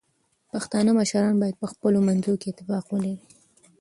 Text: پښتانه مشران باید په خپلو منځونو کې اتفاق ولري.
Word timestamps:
پښتانه 0.51 0.91
مشران 0.99 1.33
باید 1.41 1.59
په 1.61 1.67
خپلو 1.71 1.97
منځونو 2.07 2.39
کې 2.41 2.47
اتفاق 2.51 2.85
ولري. 2.87 3.15